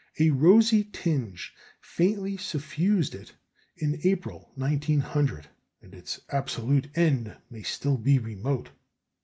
[0.17, 3.35] A rosy tinge faintly suffused it
[3.77, 5.45] in April, 1900,
[5.83, 8.71] and its absolute end may still be remote.